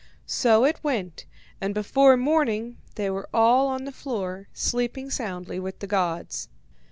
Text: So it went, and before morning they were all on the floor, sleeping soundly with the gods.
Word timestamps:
So 0.25 0.65
it 0.65 0.79
went, 0.83 1.25
and 1.61 1.75
before 1.75 2.17
morning 2.17 2.79
they 2.95 3.11
were 3.11 3.29
all 3.35 3.67
on 3.67 3.83
the 3.85 3.91
floor, 3.91 4.47
sleeping 4.51 5.11
soundly 5.11 5.59
with 5.59 5.77
the 5.77 5.85
gods. 5.85 6.49